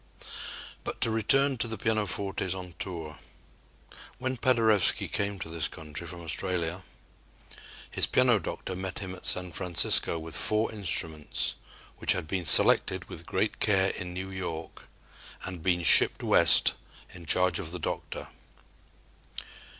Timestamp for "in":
13.91-14.11, 17.13-17.27